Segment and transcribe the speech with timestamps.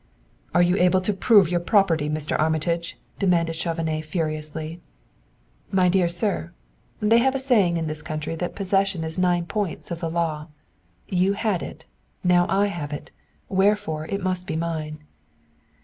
[0.55, 2.35] "Are you able to prove your property, Mr.
[2.39, 4.81] Armitage?" demanded Chauvenet furiously.
[5.71, 6.53] "My dear sir,
[6.99, 10.47] they have a saying in this country that possession is nine points of the law.
[11.07, 11.85] You had it
[12.23, 13.11] now I have it
[13.47, 15.03] wherefore it must be mine!"